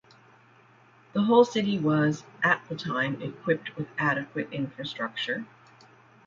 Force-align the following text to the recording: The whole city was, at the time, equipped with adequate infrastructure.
The 1.13 1.21
whole 1.21 1.45
city 1.45 1.77
was, 1.77 2.23
at 2.41 2.67
the 2.67 2.75
time, 2.75 3.21
equipped 3.21 3.75
with 3.77 3.85
adequate 3.99 4.51
infrastructure. 4.51 5.45